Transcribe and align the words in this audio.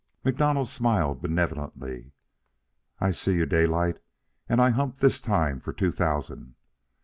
MacDonald 0.25 0.67
smiled 0.67 1.21
benevolently. 1.21 2.13
"I 2.99 3.11
see 3.11 3.35
you, 3.35 3.45
Daylight, 3.45 3.99
and 4.49 4.59
I 4.59 4.71
hump 4.71 4.97
this 4.97 5.21
time 5.21 5.59
for 5.59 5.73
two 5.73 5.91
thousand. 5.91 6.55